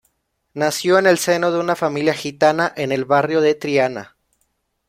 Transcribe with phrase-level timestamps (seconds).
[0.55, 4.15] Nació en el seno de una familia gitana en el barrio de Triana.